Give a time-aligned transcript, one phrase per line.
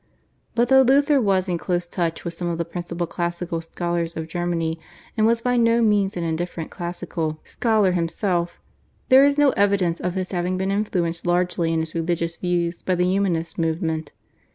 [0.55, 4.27] But though Luther was in close touch with some of the principal classical scholars of
[4.27, 4.79] Germany
[5.15, 8.59] and was by no means an indifferent classical scholar himself,
[9.09, 12.95] there is no evidence of his having been influenced largely in his religious views by
[12.95, 14.11] the Humanist movement.